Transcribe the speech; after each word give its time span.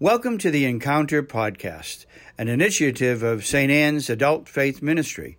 Welcome 0.00 0.38
to 0.38 0.52
the 0.52 0.64
Encounter 0.64 1.24
Podcast, 1.24 2.06
an 2.38 2.46
initiative 2.46 3.24
of 3.24 3.44
St. 3.44 3.68
Ann's 3.68 4.08
Adult 4.08 4.48
Faith 4.48 4.80
Ministry. 4.80 5.38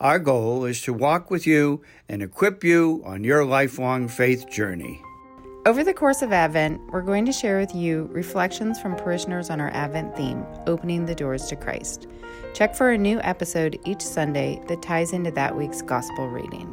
Our 0.00 0.20
goal 0.20 0.64
is 0.66 0.80
to 0.82 0.92
walk 0.92 1.32
with 1.32 1.48
you 1.48 1.82
and 2.08 2.22
equip 2.22 2.62
you 2.62 3.02
on 3.04 3.24
your 3.24 3.44
lifelong 3.44 4.06
faith 4.06 4.48
journey. 4.48 5.02
Over 5.66 5.82
the 5.82 5.92
course 5.92 6.22
of 6.22 6.30
Advent, 6.30 6.80
we're 6.92 7.02
going 7.02 7.26
to 7.26 7.32
share 7.32 7.58
with 7.58 7.74
you 7.74 8.08
reflections 8.12 8.78
from 8.78 8.94
parishioners 8.94 9.50
on 9.50 9.60
our 9.60 9.70
Advent 9.70 10.16
theme, 10.16 10.46
Opening 10.68 11.06
the 11.06 11.16
Doors 11.16 11.46
to 11.46 11.56
Christ. 11.56 12.06
Check 12.54 12.76
for 12.76 12.92
a 12.92 12.98
new 12.98 13.20
episode 13.22 13.80
each 13.84 14.02
Sunday 14.02 14.62
that 14.68 14.80
ties 14.80 15.12
into 15.12 15.32
that 15.32 15.56
week's 15.56 15.82
Gospel 15.82 16.28
reading. 16.28 16.72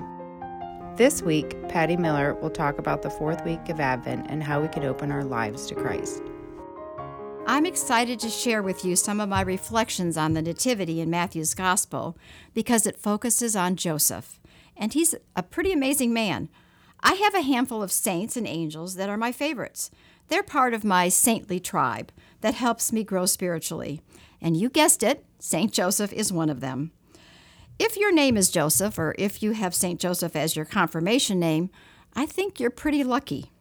This 0.96 1.24
week, 1.24 1.56
Patti 1.70 1.98
Miller 1.98 2.36
will 2.36 2.52
talk 2.52 2.78
about 2.78 3.02
the 3.02 3.10
fourth 3.10 3.44
week 3.44 3.68
of 3.70 3.80
Advent 3.80 4.28
and 4.30 4.44
how 4.44 4.62
we 4.62 4.68
can 4.68 4.84
open 4.84 5.12
our 5.12 5.24
lives 5.24 5.66
to 5.66 5.74
Christ. 5.74 6.22
I'm 7.48 7.68
excited 7.68 8.20
to 8.22 8.30
share 8.30 8.64
with 8.64 8.84
you 8.84 8.96
some 8.96 9.22
of 9.22 9.30
my 9.30 9.42
reflections 9.42 10.18
on 10.18 10.34
the 10.34 10.42
Nativity 10.42 11.00
in 11.00 11.12
Matthew's 11.12 11.54
Gospel 11.54 12.18
because 12.56 12.88
it 12.88 12.98
focuses 12.98 13.56
on 13.56 13.76
Joseph, 13.76 14.40
and 14.76 14.92
he's 14.92 15.14
a 15.36 15.44
pretty 15.44 15.72
amazing 15.72 16.12
man. 16.12 16.50
I 17.02 17.14
have 17.14 17.36
a 17.36 17.42
handful 17.42 17.84
of 17.84 17.92
saints 17.92 18.36
and 18.36 18.48
angels 18.48 18.96
that 18.96 19.10
are 19.10 19.18
my 19.18 19.32
favorites. 19.32 19.92
They're 20.28 20.42
part 20.42 20.74
of 20.74 20.84
my 20.84 21.08
saintly 21.08 21.60
tribe 21.60 22.12
that 22.42 22.56
helps 22.56 22.92
me 22.92 23.04
grow 23.04 23.28
spiritually. 23.28 24.02
And 24.42 24.58
you 24.58 24.68
guessed 24.68 25.04
it, 25.04 25.24
St. 25.38 25.72
Joseph 25.72 26.12
is 26.14 26.34
one 26.34 26.50
of 26.50 26.62
them. 26.62 26.94
If 27.78 27.96
your 27.96 28.12
name 28.12 28.38
is 28.38 28.50
Joseph, 28.50 28.98
or 28.98 29.14
if 29.20 29.44
you 29.44 29.52
have 29.52 29.76
St. 29.76 30.00
Joseph 30.00 30.36
as 30.36 30.56
your 30.56 30.66
confirmation 30.66 31.40
name, 31.40 31.70
I 32.16 32.26
think 32.26 32.60
you're 32.60 32.72
pretty 32.72 33.04
lucky. 33.04 33.52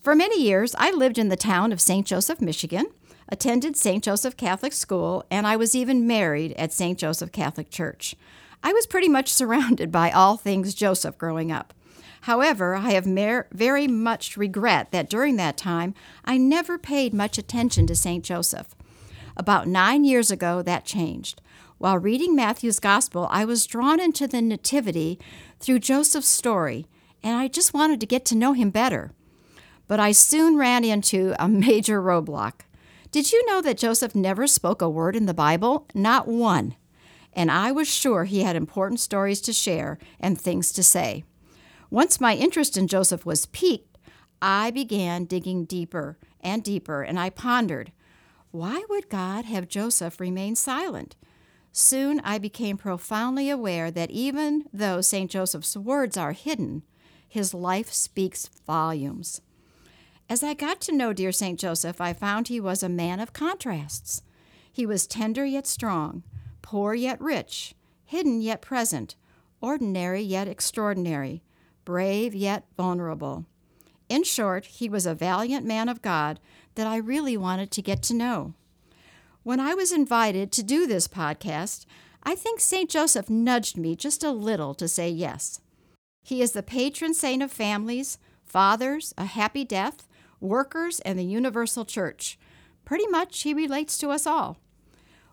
For 0.00 0.14
many 0.14 0.40
years, 0.42 0.74
I 0.78 0.92
lived 0.92 1.18
in 1.18 1.28
the 1.28 1.36
town 1.36 1.72
of 1.72 1.80
St. 1.80 2.06
Joseph, 2.06 2.40
Michigan, 2.40 2.86
attended 3.28 3.76
St. 3.76 4.02
Joseph 4.02 4.36
Catholic 4.36 4.72
School, 4.72 5.24
and 5.30 5.46
I 5.46 5.56
was 5.56 5.74
even 5.74 6.06
married 6.06 6.52
at 6.52 6.72
St. 6.72 6.98
Joseph 6.98 7.32
Catholic 7.32 7.70
Church. 7.70 8.14
I 8.62 8.72
was 8.72 8.86
pretty 8.86 9.08
much 9.08 9.32
surrounded 9.32 9.92
by 9.92 10.10
all 10.10 10.36
things 10.36 10.74
Joseph 10.74 11.18
growing 11.18 11.52
up. 11.52 11.74
However, 12.22 12.74
I 12.74 12.90
have 12.90 13.06
mer- 13.06 13.46
very 13.52 13.86
much 13.86 14.36
regret 14.36 14.90
that 14.90 15.08
during 15.08 15.36
that 15.36 15.56
time 15.56 15.94
I 16.24 16.36
never 16.36 16.78
paid 16.78 17.14
much 17.14 17.38
attention 17.38 17.86
to 17.86 17.94
St. 17.94 18.24
Joseph. 18.24 18.74
About 19.36 19.68
nine 19.68 20.04
years 20.04 20.30
ago, 20.30 20.62
that 20.62 20.84
changed. 20.84 21.40
While 21.78 21.98
reading 21.98 22.34
Matthew's 22.34 22.80
Gospel, 22.80 23.28
I 23.30 23.44
was 23.44 23.66
drawn 23.66 24.00
into 24.00 24.26
the 24.26 24.42
Nativity 24.42 25.18
through 25.60 25.78
Joseph's 25.78 26.26
story, 26.28 26.86
and 27.22 27.36
I 27.36 27.46
just 27.46 27.72
wanted 27.72 28.00
to 28.00 28.06
get 28.06 28.24
to 28.26 28.36
know 28.36 28.52
him 28.52 28.70
better. 28.70 29.12
But 29.86 30.00
I 30.00 30.10
soon 30.10 30.56
ran 30.56 30.84
into 30.84 31.34
a 31.38 31.48
major 31.48 32.02
roadblock. 32.02 32.62
Did 33.10 33.32
you 33.32 33.44
know 33.46 33.62
that 33.62 33.78
Joseph 33.78 34.14
never 34.14 34.46
spoke 34.46 34.82
a 34.82 34.88
word 34.88 35.16
in 35.16 35.26
the 35.26 35.34
Bible? 35.34 35.86
Not 35.94 36.28
one. 36.28 36.76
And 37.32 37.50
I 37.50 37.72
was 37.72 37.88
sure 37.88 38.24
he 38.24 38.42
had 38.42 38.56
important 38.56 39.00
stories 39.00 39.40
to 39.42 39.52
share 39.52 39.98
and 40.20 40.38
things 40.38 40.72
to 40.72 40.82
say. 40.82 41.24
Once 41.90 42.20
my 42.20 42.34
interest 42.34 42.76
in 42.76 42.86
Joseph 42.86 43.24
was 43.24 43.46
piqued, 43.46 43.96
I 44.42 44.70
began 44.70 45.24
digging 45.24 45.64
deeper 45.64 46.18
and 46.40 46.62
deeper, 46.62 47.02
and 47.02 47.18
I 47.18 47.30
pondered 47.30 47.92
why 48.50 48.82
would 48.88 49.10
God 49.10 49.44
have 49.44 49.68
Joseph 49.68 50.20
remain 50.20 50.56
silent? 50.56 51.16
Soon 51.70 52.20
I 52.24 52.38
became 52.38 52.78
profoundly 52.78 53.50
aware 53.50 53.90
that 53.90 54.10
even 54.10 54.64
though 54.72 55.02
St. 55.02 55.30
Joseph's 55.30 55.76
words 55.76 56.16
are 56.16 56.32
hidden, 56.32 56.82
his 57.28 57.52
life 57.52 57.92
speaks 57.92 58.48
volumes. 58.66 59.42
As 60.30 60.42
I 60.42 60.52
got 60.52 60.82
to 60.82 60.92
know 60.92 61.14
dear 61.14 61.32
St. 61.32 61.58
Joseph, 61.58 62.02
I 62.02 62.12
found 62.12 62.48
he 62.48 62.60
was 62.60 62.82
a 62.82 62.88
man 62.88 63.18
of 63.18 63.32
contrasts. 63.32 64.22
He 64.70 64.84
was 64.84 65.06
tender 65.06 65.44
yet 65.46 65.66
strong, 65.66 66.22
poor 66.60 66.92
yet 66.92 67.18
rich, 67.18 67.74
hidden 68.04 68.42
yet 68.42 68.60
present, 68.60 69.16
ordinary 69.62 70.20
yet 70.20 70.46
extraordinary, 70.46 71.42
brave 71.86 72.34
yet 72.34 72.66
vulnerable. 72.76 73.46
In 74.10 74.22
short, 74.22 74.66
he 74.66 74.88
was 74.88 75.06
a 75.06 75.14
valiant 75.14 75.64
man 75.64 75.88
of 75.88 76.02
God 76.02 76.40
that 76.74 76.86
I 76.86 76.96
really 76.96 77.36
wanted 77.36 77.70
to 77.70 77.82
get 77.82 78.02
to 78.04 78.14
know. 78.14 78.52
When 79.44 79.60
I 79.60 79.72
was 79.72 79.92
invited 79.92 80.52
to 80.52 80.62
do 80.62 80.86
this 80.86 81.08
podcast, 81.08 81.86
I 82.22 82.34
think 82.34 82.60
St. 82.60 82.90
Joseph 82.90 83.30
nudged 83.30 83.78
me 83.78 83.96
just 83.96 84.22
a 84.22 84.30
little 84.30 84.74
to 84.74 84.88
say 84.88 85.08
yes. 85.08 85.60
He 86.22 86.42
is 86.42 86.52
the 86.52 86.62
patron 86.62 87.14
saint 87.14 87.42
of 87.42 87.50
families, 87.50 88.18
fathers, 88.44 89.14
a 89.16 89.24
happy 89.24 89.64
death, 89.64 90.06
workers, 90.40 91.00
and 91.00 91.18
the 91.18 91.24
universal 91.24 91.84
church. 91.84 92.38
Pretty 92.84 93.06
much, 93.06 93.42
he 93.42 93.52
relates 93.54 93.98
to 93.98 94.10
us 94.10 94.26
all. 94.26 94.58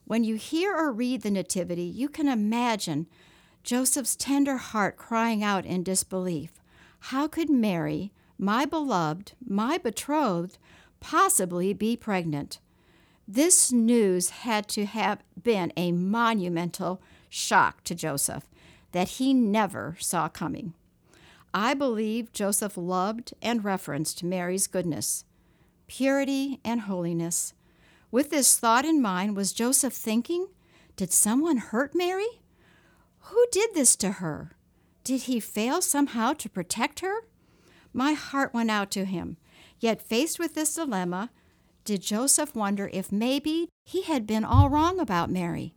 When 0.05 0.23
you 0.23 0.35
hear 0.35 0.75
or 0.75 0.91
read 0.91 1.21
the 1.21 1.31
Nativity, 1.31 1.83
you 1.83 2.09
can 2.09 2.27
imagine 2.27 3.07
Joseph's 3.63 4.15
tender 4.15 4.57
heart 4.57 4.97
crying 4.97 5.43
out 5.43 5.65
in 5.65 5.83
disbelief. 5.83 6.61
How 6.99 7.27
could 7.27 7.49
Mary, 7.49 8.11
my 8.37 8.65
beloved, 8.65 9.33
my 9.43 9.77
betrothed, 9.77 10.57
possibly 10.99 11.73
be 11.73 11.95
pregnant? 11.95 12.59
This 13.27 13.71
news 13.71 14.29
had 14.29 14.67
to 14.69 14.85
have 14.85 15.23
been 15.41 15.73
a 15.75 15.91
monumental 15.91 17.01
shock 17.27 17.83
to 17.85 17.95
Joseph 17.95 18.45
that 18.91 19.07
he 19.09 19.33
never 19.33 19.97
saw 19.99 20.29
coming. 20.29 20.73
I 21.57 21.73
believe 21.73 22.33
Joseph 22.33 22.75
loved 22.75 23.33
and 23.41 23.63
referenced 23.63 24.25
Mary's 24.25 24.67
goodness, 24.67 25.23
purity, 25.87 26.59
and 26.65 26.81
holiness. 26.81 27.53
With 28.11 28.29
this 28.29 28.59
thought 28.59 28.83
in 28.83 29.01
mind, 29.01 29.37
was 29.37 29.53
Joseph 29.53 29.93
thinking, 29.93 30.47
Did 30.97 31.13
someone 31.13 31.55
hurt 31.55 31.95
Mary? 31.95 32.41
Who 33.19 33.45
did 33.53 33.73
this 33.73 33.95
to 33.97 34.11
her? 34.19 34.57
Did 35.05 35.21
he 35.23 35.39
fail 35.39 35.81
somehow 35.81 36.33
to 36.33 36.49
protect 36.49 36.99
her? 36.99 37.21
My 37.93 38.11
heart 38.11 38.53
went 38.53 38.69
out 38.69 38.91
to 38.91 39.05
him. 39.05 39.37
Yet, 39.79 40.01
faced 40.01 40.37
with 40.37 40.55
this 40.55 40.75
dilemma, 40.75 41.29
did 41.85 42.01
Joseph 42.01 42.53
wonder 42.53 42.89
if 42.91 43.13
maybe 43.13 43.69
he 43.85 44.01
had 44.01 44.27
been 44.27 44.43
all 44.43 44.69
wrong 44.69 44.99
about 44.99 45.31
Mary? 45.31 45.73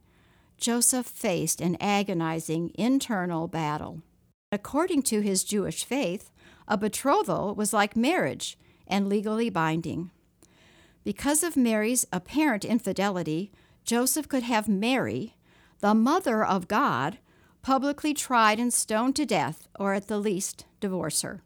Joseph 0.56 1.06
faced 1.06 1.61
an 1.61 1.77
agonizing 1.81 2.72
internal 2.75 3.47
battle. 3.47 4.03
According 4.50 5.03
to 5.03 5.20
his 5.20 5.44
Jewish 5.44 5.84
faith, 5.84 6.31
a 6.66 6.78
betrothal 6.78 7.54
was 7.54 7.75
like 7.75 7.97
marriage 7.97 8.56
and 8.86 9.09
legally 9.09 9.50
binding. 9.50 10.10
Because 11.04 11.42
of 11.42 11.56
Mary's 11.56 12.06
apparent 12.12 12.64
infidelity, 12.64 13.53
Joseph 13.84 14.28
could 14.28 14.42
have 14.42 14.69
Mary, 14.69 15.37
the 15.81 15.94
mother 15.94 16.44
of 16.44 16.69
God, 16.69 17.19
publicly 17.60 18.14
tried 18.14 18.58
and 18.58 18.72
stoned 18.72 19.16
to 19.16 19.26
death, 19.26 19.69
or 19.78 19.92
at 19.92 20.08
the 20.08 20.19
least, 20.19 20.64
divorce 20.81 21.22
her. 21.22 21.42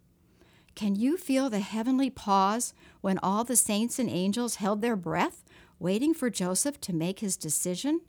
Can 0.75 0.95
you 0.95 1.17
feel 1.17 1.51
the 1.51 1.61
heavenly 1.61 2.09
pause 2.09 2.73
when 3.01 3.19
all 3.23 3.43
the 3.43 3.57
saints 3.57 3.99
and 3.99 4.09
angels 4.09 4.57
held 4.57 4.81
their 4.81 4.97
breath, 4.97 5.45
waiting 5.79 6.15
for 6.15 6.31
Joseph 6.31 6.81
to 6.83 6.93
make 6.93 7.19
his 7.19 7.37
decision? 7.37 8.01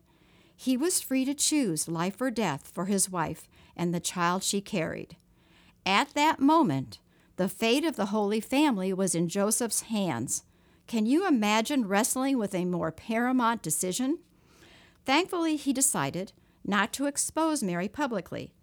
He 0.64 0.78
was 0.78 1.02
free 1.02 1.26
to 1.26 1.34
choose 1.34 1.90
life 1.90 2.22
or 2.22 2.32
death 2.32 2.72
for 2.74 2.86
his 2.86 3.10
wife 3.10 3.50
and 3.76 3.94
the 3.94 4.00
child 4.00 4.44
she 4.44 4.62
carried. 4.62 5.18
At 5.86 6.14
that 6.14 6.40
moment, 6.40 7.00
the 7.36 7.50
fate 7.50 7.84
of 7.84 7.98
the 7.98 8.06
Holy 8.06 8.40
Family 8.40 8.94
was 8.94 9.14
in 9.14 9.28
Joseph's 9.28 9.82
hands. 9.82 10.46
Can 10.88 11.06
you 11.06 11.28
imagine 11.28 11.90
wrestling 11.90 12.38
with 12.38 12.56
a 12.56 12.64
more 12.64 12.94
paramount 12.94 13.62
decision? 13.62 14.20
Thankfully, 15.06 15.58
he 15.58 15.74
decided 15.74 16.32
not 16.64 16.94
to 16.94 17.08
expose 17.08 17.62
Mary 17.62 17.90
publicly. 17.90 18.54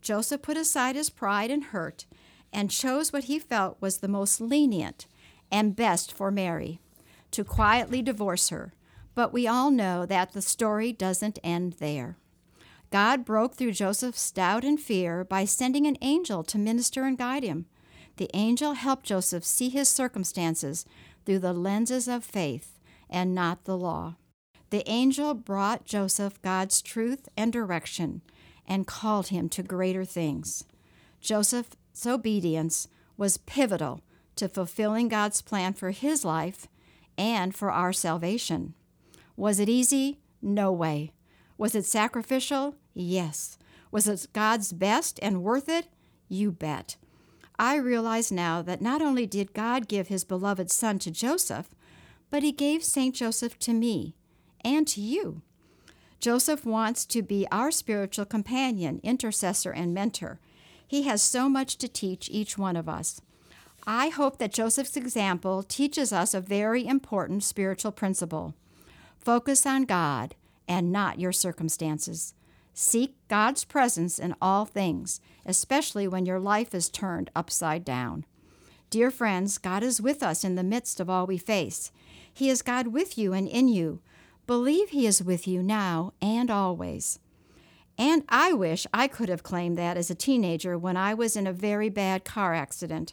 Joseph 0.00 0.40
put 0.40 0.56
aside 0.56 0.96
his 0.96 1.10
pride 1.10 1.50
and 1.50 1.64
hurt 1.64 2.06
and 2.54 2.70
chose 2.70 3.12
what 3.12 3.24
he 3.24 3.38
felt 3.38 3.76
was 3.82 3.98
the 3.98 4.08
most 4.08 4.40
lenient 4.40 5.06
and 5.52 5.76
best 5.76 6.10
for 6.10 6.30
Mary 6.30 6.80
to 7.32 7.44
quietly 7.44 8.00
divorce 8.00 8.48
her. 8.48 8.72
But 9.14 9.32
we 9.32 9.46
all 9.46 9.70
know 9.70 10.06
that 10.06 10.32
the 10.32 10.42
story 10.42 10.92
doesn't 10.92 11.38
end 11.42 11.74
there. 11.74 12.16
God 12.90 13.24
broke 13.24 13.54
through 13.54 13.72
Joseph's 13.72 14.30
doubt 14.30 14.64
and 14.64 14.80
fear 14.80 15.24
by 15.24 15.44
sending 15.44 15.86
an 15.86 15.96
angel 16.00 16.42
to 16.44 16.58
minister 16.58 17.04
and 17.04 17.16
guide 17.16 17.44
him. 17.44 17.66
The 18.16 18.30
angel 18.34 18.74
helped 18.74 19.06
Joseph 19.06 19.44
see 19.44 19.68
his 19.68 19.88
circumstances 19.88 20.84
through 21.24 21.38
the 21.38 21.52
lenses 21.52 22.08
of 22.08 22.24
faith 22.24 22.78
and 23.08 23.34
not 23.34 23.64
the 23.64 23.78
law. 23.78 24.16
The 24.70 24.88
angel 24.88 25.34
brought 25.34 25.84
Joseph 25.84 26.40
God's 26.42 26.82
truth 26.82 27.28
and 27.36 27.52
direction 27.52 28.22
and 28.66 28.86
called 28.86 29.28
him 29.28 29.48
to 29.50 29.62
greater 29.62 30.04
things. 30.04 30.64
Joseph's 31.20 32.06
obedience 32.06 32.88
was 33.16 33.36
pivotal 33.36 34.00
to 34.36 34.48
fulfilling 34.48 35.08
God's 35.08 35.42
plan 35.42 35.74
for 35.74 35.90
his 35.90 36.24
life 36.24 36.68
and 37.18 37.54
for 37.54 37.70
our 37.70 37.92
salvation. 37.92 38.74
Was 39.40 39.58
it 39.58 39.70
easy? 39.70 40.18
No 40.42 40.70
way. 40.70 41.12
Was 41.56 41.74
it 41.74 41.86
sacrificial? 41.86 42.74
Yes. 42.92 43.56
Was 43.90 44.06
it 44.06 44.26
God's 44.34 44.70
best 44.70 45.18
and 45.22 45.42
worth 45.42 45.66
it? 45.66 45.86
You 46.28 46.52
bet. 46.52 46.96
I 47.58 47.76
realize 47.76 48.30
now 48.30 48.60
that 48.60 48.82
not 48.82 49.00
only 49.00 49.24
did 49.24 49.54
God 49.54 49.88
give 49.88 50.08
his 50.08 50.24
beloved 50.24 50.70
son 50.70 50.98
to 50.98 51.10
Joseph, 51.10 51.70
but 52.30 52.42
he 52.42 52.52
gave 52.52 52.84
St. 52.84 53.14
Joseph 53.14 53.58
to 53.60 53.72
me 53.72 54.14
and 54.62 54.86
to 54.88 55.00
you. 55.00 55.40
Joseph 56.20 56.66
wants 56.66 57.06
to 57.06 57.22
be 57.22 57.46
our 57.50 57.70
spiritual 57.70 58.26
companion, 58.26 59.00
intercessor, 59.02 59.70
and 59.70 59.94
mentor. 59.94 60.38
He 60.86 61.04
has 61.04 61.22
so 61.22 61.48
much 61.48 61.78
to 61.78 61.88
teach 61.88 62.28
each 62.30 62.58
one 62.58 62.76
of 62.76 62.90
us. 62.90 63.22
I 63.86 64.10
hope 64.10 64.36
that 64.36 64.52
Joseph's 64.52 64.98
example 64.98 65.62
teaches 65.62 66.12
us 66.12 66.34
a 66.34 66.42
very 66.42 66.86
important 66.86 67.42
spiritual 67.42 67.92
principle. 67.92 68.54
Focus 69.20 69.66
on 69.66 69.84
God 69.84 70.34
and 70.66 70.90
not 70.90 71.20
your 71.20 71.32
circumstances. 71.32 72.32
Seek 72.72 73.16
God's 73.28 73.64
presence 73.64 74.18
in 74.18 74.34
all 74.40 74.64
things, 74.64 75.20
especially 75.44 76.08
when 76.08 76.24
your 76.24 76.40
life 76.40 76.74
is 76.74 76.88
turned 76.88 77.30
upside 77.36 77.84
down. 77.84 78.24
Dear 78.88 79.10
friends, 79.10 79.58
God 79.58 79.82
is 79.82 80.00
with 80.00 80.22
us 80.22 80.42
in 80.42 80.54
the 80.54 80.62
midst 80.62 81.00
of 81.00 81.10
all 81.10 81.26
we 81.26 81.36
face. 81.36 81.92
He 82.32 82.48
is 82.48 82.62
God 82.62 82.88
with 82.88 83.18
you 83.18 83.34
and 83.34 83.46
in 83.46 83.68
you. 83.68 84.00
Believe 84.46 84.88
He 84.88 85.06
is 85.06 85.22
with 85.22 85.46
you 85.46 85.62
now 85.62 86.14
and 86.22 86.50
always. 86.50 87.18
And 87.98 88.24
I 88.30 88.54
wish 88.54 88.86
I 88.94 89.06
could 89.06 89.28
have 89.28 89.42
claimed 89.42 89.76
that 89.76 89.98
as 89.98 90.10
a 90.10 90.14
teenager 90.14 90.78
when 90.78 90.96
I 90.96 91.12
was 91.12 91.36
in 91.36 91.46
a 91.46 91.52
very 91.52 91.90
bad 91.90 92.24
car 92.24 92.54
accident. 92.54 93.12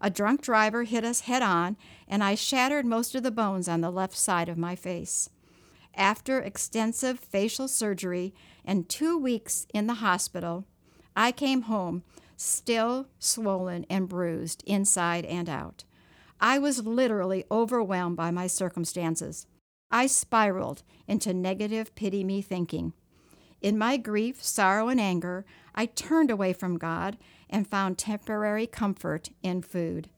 A 0.00 0.10
drunk 0.10 0.42
driver 0.42 0.84
hit 0.84 1.04
us 1.04 1.22
head 1.22 1.42
on, 1.42 1.78
and 2.06 2.22
I 2.22 2.34
shattered 2.34 2.84
most 2.84 3.14
of 3.14 3.22
the 3.22 3.30
bones 3.30 3.66
on 3.66 3.80
the 3.80 3.90
left 3.90 4.16
side 4.16 4.50
of 4.50 4.58
my 4.58 4.76
face. 4.76 5.30
After 5.98 6.38
extensive 6.40 7.18
facial 7.18 7.66
surgery 7.66 8.32
and 8.64 8.88
two 8.88 9.18
weeks 9.18 9.66
in 9.74 9.88
the 9.88 9.94
hospital, 9.94 10.64
I 11.16 11.32
came 11.32 11.62
home 11.62 12.04
still 12.36 13.08
swollen 13.18 13.84
and 13.90 14.08
bruised 14.08 14.62
inside 14.64 15.24
and 15.24 15.48
out. 15.48 15.82
I 16.40 16.60
was 16.60 16.86
literally 16.86 17.44
overwhelmed 17.50 18.16
by 18.16 18.30
my 18.30 18.46
circumstances. 18.46 19.48
I 19.90 20.06
spiraled 20.06 20.84
into 21.08 21.34
negative 21.34 21.92
pity 21.96 22.22
me 22.22 22.42
thinking. 22.42 22.92
In 23.60 23.76
my 23.76 23.96
grief, 23.96 24.40
sorrow, 24.40 24.86
and 24.86 25.00
anger, 25.00 25.44
I 25.74 25.86
turned 25.86 26.30
away 26.30 26.52
from 26.52 26.78
God 26.78 27.18
and 27.50 27.66
found 27.66 27.98
temporary 27.98 28.68
comfort 28.68 29.30
in 29.42 29.62
food. 29.62 30.10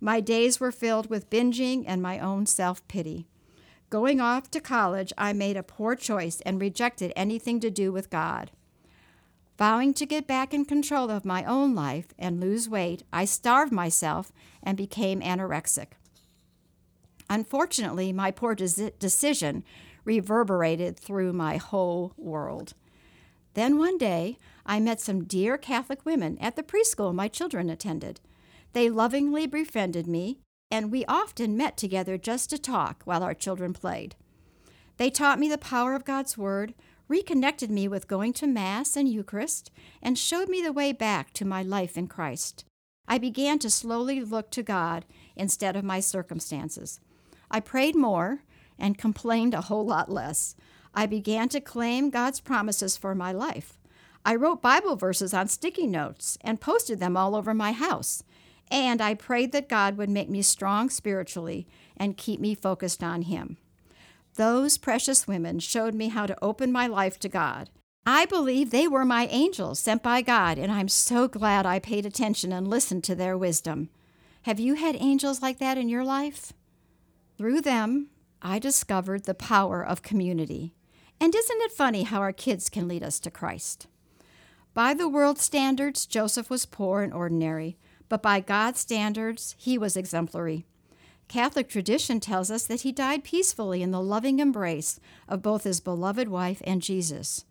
My 0.00 0.20
days 0.20 0.60
were 0.60 0.70
filled 0.70 1.10
with 1.10 1.30
binging 1.30 1.82
and 1.84 2.00
my 2.00 2.20
own 2.20 2.46
self 2.46 2.86
pity. 2.86 3.26
Going 3.88 4.20
off 4.20 4.50
to 4.50 4.60
college, 4.60 5.12
I 5.16 5.32
made 5.32 5.56
a 5.56 5.62
poor 5.62 5.94
choice 5.94 6.40
and 6.44 6.60
rejected 6.60 7.12
anything 7.14 7.60
to 7.60 7.70
do 7.70 7.92
with 7.92 8.10
God. 8.10 8.50
Vowing 9.58 9.94
to 9.94 10.04
get 10.04 10.26
back 10.26 10.52
in 10.52 10.64
control 10.64 11.10
of 11.10 11.24
my 11.24 11.44
own 11.44 11.74
life 11.74 12.08
and 12.18 12.40
lose 12.40 12.68
weight, 12.68 13.04
I 13.12 13.24
starved 13.24 13.72
myself 13.72 14.32
and 14.62 14.76
became 14.76 15.20
anorexic. 15.20 15.92
Unfortunately, 17.30 18.12
my 18.12 18.30
poor 18.30 18.54
de- 18.54 18.90
decision 18.98 19.64
reverberated 20.04 20.98
through 20.98 21.32
my 21.32 21.56
whole 21.56 22.12
world. 22.16 22.74
Then 23.54 23.78
one 23.78 23.98
day, 23.98 24.36
I 24.66 24.80
met 24.80 25.00
some 25.00 25.24
dear 25.24 25.56
Catholic 25.56 26.04
women 26.04 26.36
at 26.40 26.56
the 26.56 26.62
preschool 26.62 27.14
my 27.14 27.28
children 27.28 27.70
attended. 27.70 28.20
They 28.72 28.90
lovingly 28.90 29.46
befriended 29.46 30.06
me, 30.06 30.38
and 30.70 30.90
we 30.90 31.04
often 31.06 31.56
met 31.56 31.76
together 31.76 32.18
just 32.18 32.50
to 32.50 32.58
talk 32.58 33.02
while 33.04 33.22
our 33.22 33.34
children 33.34 33.72
played. 33.72 34.16
They 34.96 35.10
taught 35.10 35.38
me 35.38 35.48
the 35.48 35.58
power 35.58 35.94
of 35.94 36.04
God's 36.04 36.38
Word, 36.38 36.74
reconnected 37.08 37.70
me 37.70 37.86
with 37.86 38.08
going 38.08 38.32
to 38.34 38.46
Mass 38.46 38.96
and 38.96 39.08
Eucharist, 39.08 39.70
and 40.02 40.18
showed 40.18 40.48
me 40.48 40.62
the 40.62 40.72
way 40.72 40.92
back 40.92 41.32
to 41.34 41.44
my 41.44 41.62
life 41.62 41.96
in 41.96 42.08
Christ. 42.08 42.64
I 43.06 43.18
began 43.18 43.58
to 43.60 43.70
slowly 43.70 44.22
look 44.22 44.50
to 44.52 44.62
God 44.62 45.04
instead 45.36 45.76
of 45.76 45.84
my 45.84 46.00
circumstances. 46.00 47.00
I 47.50 47.60
prayed 47.60 47.94
more 47.94 48.40
and 48.78 48.98
complained 48.98 49.54
a 49.54 49.62
whole 49.62 49.86
lot 49.86 50.10
less. 50.10 50.56
I 50.94 51.06
began 51.06 51.48
to 51.50 51.60
claim 51.60 52.10
God's 52.10 52.40
promises 52.40 52.96
for 52.96 53.14
my 53.14 53.30
life. 53.32 53.78
I 54.24 54.34
wrote 54.34 54.60
Bible 54.60 54.96
verses 54.96 55.32
on 55.32 55.46
sticky 55.46 55.86
notes 55.86 56.36
and 56.40 56.60
posted 56.60 56.98
them 56.98 57.16
all 57.16 57.36
over 57.36 57.54
my 57.54 57.70
house. 57.70 58.24
And 58.70 59.00
I 59.00 59.14
prayed 59.14 59.52
that 59.52 59.68
God 59.68 59.96
would 59.96 60.10
make 60.10 60.28
me 60.28 60.42
strong 60.42 60.90
spiritually 60.90 61.66
and 61.96 62.16
keep 62.16 62.40
me 62.40 62.54
focused 62.54 63.02
on 63.02 63.22
Him. 63.22 63.58
Those 64.34 64.76
precious 64.76 65.26
women 65.26 65.60
showed 65.60 65.94
me 65.94 66.08
how 66.08 66.26
to 66.26 66.36
open 66.42 66.70
my 66.72 66.86
life 66.86 67.18
to 67.20 67.28
God. 67.28 67.70
I 68.04 68.24
believe 68.26 68.70
they 68.70 68.86
were 68.86 69.04
my 69.04 69.26
angels 69.26 69.80
sent 69.80 70.02
by 70.02 70.22
God, 70.22 70.58
and 70.58 70.70
I'm 70.70 70.88
so 70.88 71.26
glad 71.26 71.66
I 71.66 71.78
paid 71.78 72.06
attention 72.06 72.52
and 72.52 72.68
listened 72.68 73.02
to 73.04 73.14
their 73.14 73.36
wisdom. 73.36 73.88
Have 74.42 74.60
you 74.60 74.74
had 74.74 74.96
angels 75.00 75.42
like 75.42 75.58
that 75.58 75.78
in 75.78 75.88
your 75.88 76.04
life? 76.04 76.52
Through 77.36 77.62
them, 77.62 78.08
I 78.40 78.60
discovered 78.60 79.24
the 79.24 79.34
power 79.34 79.84
of 79.84 80.02
community. 80.02 80.72
And 81.20 81.34
isn't 81.34 81.62
it 81.62 81.72
funny 81.72 82.04
how 82.04 82.20
our 82.20 82.32
kids 82.32 82.68
can 82.68 82.86
lead 82.86 83.02
us 83.02 83.18
to 83.20 83.30
Christ? 83.30 83.88
By 84.72 84.94
the 84.94 85.08
world's 85.08 85.42
standards, 85.42 86.06
Joseph 86.06 86.48
was 86.50 86.66
poor 86.66 87.02
and 87.02 87.12
ordinary, 87.12 87.76
but 88.08 88.22
by 88.22 88.40
God's 88.40 88.80
standards, 88.80 89.54
he 89.58 89.76
was 89.78 89.96
exemplary. 89.96 90.66
Catholic 91.28 91.68
tradition 91.68 92.20
tells 92.20 92.50
us 92.50 92.66
that 92.66 92.82
he 92.82 92.92
died 92.92 93.24
peacefully 93.24 93.82
in 93.82 93.90
the 93.90 94.00
loving 94.00 94.38
embrace 94.38 95.00
of 95.28 95.42
both 95.42 95.64
his 95.64 95.80
beloved 95.80 96.28
wife 96.28 96.62
and 96.64 96.82
Jesus. 96.82 97.44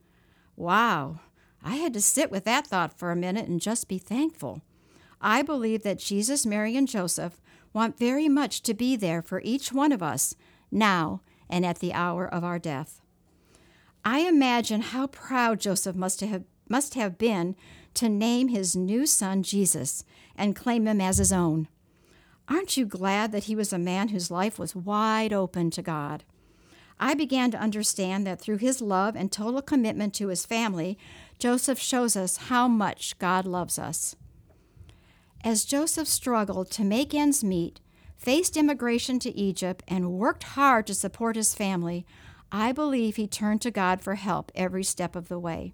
Wow, 0.56 1.20
I 1.64 1.76
had 1.76 1.94
to 1.94 2.02
sit 2.02 2.32
with 2.32 2.46
that 2.46 2.68
thought 2.68 2.98
for 2.98 3.12
a 3.12 3.16
minute 3.16 3.48
and 3.48 3.60
just 3.60 3.90
be 3.90 3.98
thankful. 3.98 4.62
I 5.20 5.42
believe 5.42 5.84
that 5.84 6.00
Jesus, 6.00 6.46
Mary, 6.46 6.78
and 6.78 6.88
Joseph 6.88 7.42
want 7.74 7.98
very 7.98 8.30
much 8.30 8.62
to 8.62 8.74
be 8.74 8.96
there 8.96 9.22
for 9.22 9.42
each 9.44 9.74
one 9.74 9.92
of 9.92 10.02
us 10.02 10.36
now 10.72 11.22
and 11.50 11.66
at 11.66 11.80
the 11.80 11.94
hour 11.94 12.26
of 12.26 12.44
our 12.44 12.60
death. 12.60 13.02
I 14.06 14.20
imagine 14.20 14.82
how 14.82 15.08
proud 15.08 15.60
Joseph 15.60 15.96
must 15.96 16.22
have, 16.22 16.44
must 16.70 16.94
have 16.94 17.18
been 17.18 17.56
to 17.96 18.10
name 18.10 18.50
his 18.50 18.76
new 18.76 19.06
son 19.06 19.44
Jesus 19.44 20.04
and 20.36 20.56
claim 20.56 20.88
him 20.88 21.02
as 21.02 21.18
his 21.18 21.34
own. 21.34 21.68
Aren't 22.48 22.78
you 22.78 22.86
glad 22.86 23.32
that 23.32 23.46
he 23.46 23.56
was 23.56 23.74
a 23.74 23.80
man 23.80 24.10
whose 24.10 24.30
life 24.30 24.60
was 24.60 24.76
wide 24.76 25.34
open 25.34 25.72
to 25.72 25.82
God? 25.82 26.24
I 27.00 27.14
began 27.14 27.52
to 27.52 27.60
understand 27.60 28.26
that 28.26 28.40
through 28.40 28.58
his 28.58 28.82
love 28.82 29.16
and 29.16 29.32
total 29.32 29.62
commitment 29.62 30.14
to 30.16 30.30
his 30.30 30.46
family, 30.46 30.98
Joseph 31.40 31.80
shows 31.80 32.16
us 32.16 32.38
how 32.38 32.68
much 32.68 33.18
God 33.20 33.46
loves 33.46 33.78
us. 33.78 34.16
As 35.44 35.66
Joseph 35.66 36.08
struggled 36.08 36.72
to 36.72 36.84
make 36.84 37.14
ends 37.14 37.44
meet, 37.44 37.82
faced 38.16 38.56
immigration 38.56 39.20
to 39.20 39.36
Egypt, 39.36 39.84
and 39.88 40.14
worked 40.14 40.44
hard 40.44 40.88
to 40.88 40.94
support 40.94 41.36
his 41.36 41.54
family, 41.54 42.06
I 42.52 42.72
believe 42.72 43.16
he 43.16 43.28
turned 43.28 43.62
to 43.62 43.72
God 43.72 44.02
for 44.02 44.16
help 44.16 44.52
every 44.56 44.84
step 44.84 45.16
of 45.16 45.28
the 45.28 45.40
way. 45.40 45.74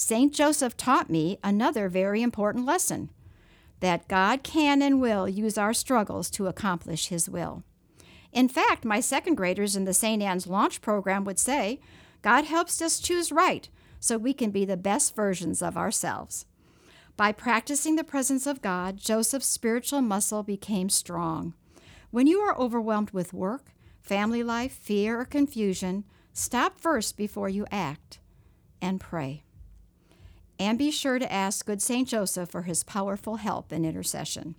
St. 0.00 0.32
Joseph 0.32 0.76
taught 0.76 1.10
me 1.10 1.40
another 1.42 1.88
very 1.88 2.22
important 2.22 2.64
lesson 2.64 3.10
that 3.80 4.06
God 4.06 4.44
can 4.44 4.80
and 4.80 5.00
will 5.00 5.28
use 5.28 5.58
our 5.58 5.74
struggles 5.74 6.30
to 6.30 6.46
accomplish 6.46 7.08
his 7.08 7.28
will. 7.28 7.64
In 8.32 8.48
fact, 8.48 8.84
my 8.84 9.00
second 9.00 9.34
graders 9.34 9.74
in 9.74 9.86
the 9.86 9.92
St. 9.92 10.22
Ann's 10.22 10.46
launch 10.46 10.80
program 10.80 11.24
would 11.24 11.40
say, 11.40 11.80
God 12.22 12.44
helps 12.44 12.80
us 12.80 13.00
choose 13.00 13.32
right 13.32 13.68
so 13.98 14.16
we 14.16 14.32
can 14.32 14.52
be 14.52 14.64
the 14.64 14.76
best 14.76 15.16
versions 15.16 15.62
of 15.62 15.76
ourselves. 15.76 16.46
By 17.16 17.32
practicing 17.32 17.96
the 17.96 18.04
presence 18.04 18.46
of 18.46 18.62
God, 18.62 18.98
Joseph's 18.98 19.48
spiritual 19.48 20.00
muscle 20.00 20.44
became 20.44 20.90
strong. 20.90 21.54
When 22.12 22.28
you 22.28 22.38
are 22.38 22.56
overwhelmed 22.56 23.10
with 23.10 23.34
work, 23.34 23.72
family 24.00 24.44
life, 24.44 24.74
fear, 24.74 25.20
or 25.20 25.24
confusion, 25.24 26.04
stop 26.32 26.80
first 26.80 27.16
before 27.16 27.48
you 27.48 27.66
act 27.72 28.20
and 28.80 29.00
pray. 29.00 29.42
And 30.58 30.78
be 30.78 30.90
sure 30.90 31.18
to 31.18 31.32
ask 31.32 31.66
good 31.66 31.80
St. 31.80 32.08
Joseph 32.08 32.50
for 32.50 32.62
his 32.62 32.82
powerful 32.82 33.36
help 33.36 33.70
and 33.70 33.86
intercession. 33.86 34.56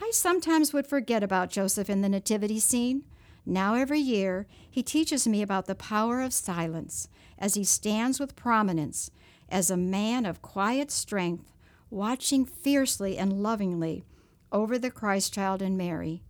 I 0.00 0.10
sometimes 0.12 0.72
would 0.72 0.86
forget 0.86 1.22
about 1.22 1.50
Joseph 1.50 1.90
in 1.90 2.00
the 2.00 2.08
nativity 2.08 2.58
scene. 2.58 3.04
Now, 3.46 3.74
every 3.74 4.00
year, 4.00 4.46
he 4.68 4.82
teaches 4.82 5.28
me 5.28 5.42
about 5.42 5.66
the 5.66 5.74
power 5.74 6.22
of 6.22 6.32
silence 6.32 7.08
as 7.38 7.54
he 7.54 7.64
stands 7.64 8.18
with 8.18 8.36
prominence 8.36 9.10
as 9.48 9.70
a 9.70 9.76
man 9.76 10.24
of 10.24 10.42
quiet 10.42 10.90
strength 10.90 11.52
watching 11.90 12.44
fiercely 12.44 13.18
and 13.18 13.42
lovingly 13.42 14.04
over 14.50 14.78
the 14.78 14.90
Christ 14.90 15.34
child 15.34 15.60
and 15.62 15.76
Mary. 15.76 16.22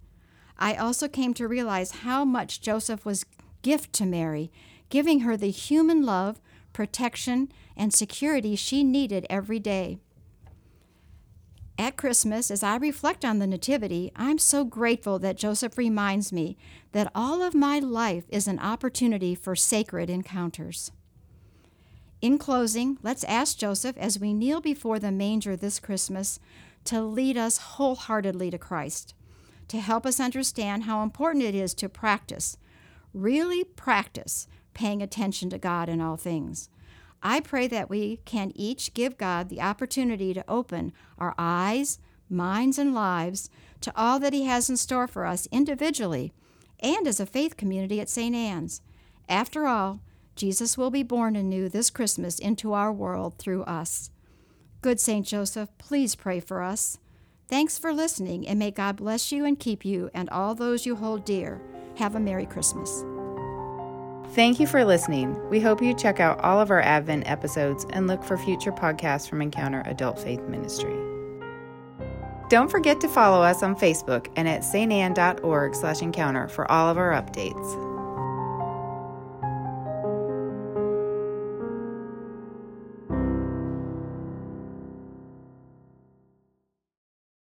I 0.58 0.74
also 0.74 1.08
came 1.08 1.34
to 1.34 1.48
realize 1.48 1.90
how 2.02 2.24
much 2.24 2.60
Joseph 2.60 3.04
was 3.04 3.26
gift 3.62 3.92
to 3.94 4.06
Mary, 4.06 4.50
giving 4.88 5.20
her 5.20 5.36
the 5.36 5.50
human 5.50 6.04
love, 6.04 6.40
protection, 6.74 7.50
and 7.74 7.94
security 7.94 8.54
she 8.54 8.84
needed 8.84 9.26
every 9.30 9.58
day. 9.58 9.98
At 11.78 11.96
Christmas, 11.96 12.50
as 12.50 12.62
I 12.62 12.76
reflect 12.76 13.24
on 13.24 13.38
the 13.38 13.46
Nativity, 13.46 14.12
I'm 14.14 14.38
so 14.38 14.64
grateful 14.64 15.18
that 15.20 15.38
Joseph 15.38 15.76
reminds 15.78 16.32
me 16.32 16.56
that 16.92 17.10
all 17.14 17.42
of 17.42 17.54
my 17.54 17.78
life 17.78 18.24
is 18.28 18.46
an 18.46 18.60
opportunity 18.60 19.34
for 19.34 19.56
sacred 19.56 20.08
encounters. 20.08 20.92
In 22.20 22.38
closing, 22.38 22.98
let's 23.02 23.24
ask 23.24 23.58
Joseph 23.58 23.96
as 23.98 24.20
we 24.20 24.32
kneel 24.32 24.60
before 24.60 24.98
the 24.98 25.10
manger 25.10 25.56
this 25.56 25.80
Christmas 25.80 26.38
to 26.84 27.02
lead 27.02 27.36
us 27.36 27.58
wholeheartedly 27.58 28.50
to 28.50 28.58
Christ, 28.58 29.14
to 29.68 29.80
help 29.80 30.06
us 30.06 30.20
understand 30.20 30.84
how 30.84 31.02
important 31.02 31.44
it 31.44 31.54
is 31.54 31.74
to 31.74 31.88
practice, 31.88 32.56
really 33.12 33.64
practice 33.64 34.46
paying 34.74 35.02
attention 35.02 35.50
to 35.50 35.58
God 35.58 35.88
in 35.88 36.00
all 36.00 36.16
things. 36.16 36.68
I 37.22 37.40
pray 37.40 37.66
that 37.68 37.88
we 37.88 38.20
can 38.24 38.52
each 38.54 38.92
give 38.92 39.16
God 39.16 39.48
the 39.48 39.62
opportunity 39.62 40.34
to 40.34 40.44
open 40.46 40.92
our 41.18 41.34
eyes, 41.38 41.98
minds, 42.28 42.78
and 42.78 42.94
lives 42.94 43.48
to 43.80 43.92
all 43.96 44.18
that 44.20 44.34
He 44.34 44.44
has 44.44 44.68
in 44.68 44.76
store 44.76 45.06
for 45.06 45.24
us 45.24 45.48
individually 45.50 46.32
and 46.80 47.06
as 47.06 47.20
a 47.20 47.26
faith 47.26 47.56
community 47.56 48.00
at 48.00 48.10
St. 48.10 48.34
Ann's. 48.34 48.82
After 49.28 49.66
all, 49.66 50.00
Jesus 50.36 50.76
will 50.76 50.90
be 50.90 51.02
born 51.02 51.36
anew 51.36 51.68
this 51.68 51.90
Christmas 51.90 52.38
into 52.38 52.72
our 52.72 52.92
world 52.92 53.38
through 53.38 53.62
us. 53.62 54.10
Good 54.82 55.00
St. 55.00 55.26
Joseph, 55.26 55.70
please 55.78 56.14
pray 56.14 56.40
for 56.40 56.62
us. 56.62 56.98
Thanks 57.48 57.78
for 57.78 57.92
listening, 57.92 58.46
and 58.46 58.58
may 58.58 58.70
God 58.70 58.96
bless 58.96 59.32
you 59.32 59.44
and 59.44 59.58
keep 59.58 59.84
you 59.84 60.10
and 60.12 60.28
all 60.30 60.54
those 60.54 60.84
you 60.84 60.96
hold 60.96 61.24
dear. 61.24 61.60
Have 61.96 62.14
a 62.14 62.20
Merry 62.20 62.46
Christmas. 62.46 63.04
Thank 64.34 64.58
you 64.58 64.66
for 64.66 64.84
listening. 64.84 65.38
We 65.48 65.60
hope 65.60 65.80
you 65.80 65.94
check 65.94 66.18
out 66.18 66.40
all 66.40 66.60
of 66.60 66.72
our 66.72 66.80
Advent 66.80 67.30
episodes 67.30 67.86
and 67.90 68.08
look 68.08 68.24
for 68.24 68.36
future 68.36 68.72
podcasts 68.72 69.28
from 69.28 69.40
Encounter 69.40 69.84
Adult 69.86 70.18
Faith 70.18 70.42
Ministry. 70.48 70.96
Don't 72.50 72.68
forget 72.68 73.00
to 73.02 73.08
follow 73.08 73.44
us 73.44 73.62
on 73.62 73.76
Facebook 73.76 74.26
and 74.34 74.48
at 74.48 74.62
santann.org 74.62 75.76
slash 75.76 76.02
encounter 76.02 76.48
for 76.48 76.68
all 76.68 76.90
of 76.90 76.98
our 76.98 77.12
updates. 77.12 77.93